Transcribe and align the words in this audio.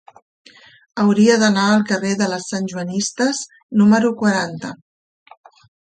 Hauria 1.03 1.35
d'anar 1.43 1.65
al 1.75 1.85
carrer 1.91 2.15
de 2.23 2.31
les 2.33 2.47
Santjoanistes 2.55 3.45
número 3.83 4.15
quaranta. 4.23 4.77